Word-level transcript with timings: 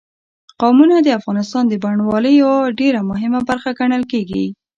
قومونه 0.61 0.95
د 1.01 1.07
افغانستان 1.19 1.63
د 1.67 1.73
بڼوالۍ 1.83 2.33
یوه 2.43 2.59
ډېره 2.79 2.99
مهمه 3.11 3.39
برخه 3.49 3.69
ګڼل 3.79 4.03
کېږي. 4.11 4.45